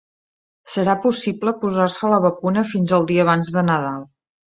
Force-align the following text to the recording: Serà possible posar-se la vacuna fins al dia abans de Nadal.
Serà 0.75 0.93
possible 1.01 1.53
posar-se 1.63 2.09
la 2.13 2.19
vacuna 2.23 2.63
fins 2.71 2.95
al 2.99 3.05
dia 3.13 3.27
abans 3.27 3.53
de 3.59 3.65
Nadal. 3.69 4.01